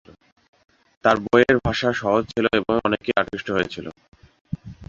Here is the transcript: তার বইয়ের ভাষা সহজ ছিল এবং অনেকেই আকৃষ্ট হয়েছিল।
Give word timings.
তার 1.05 1.17
বইয়ের 1.23 1.57
ভাষা 1.65 1.89
সহজ 2.01 2.23
ছিল 2.33 2.45
এবং 2.59 2.73
অনেকেই 2.87 3.17
আকৃষ্ট 3.21 3.47
হয়েছিল। 3.51 3.85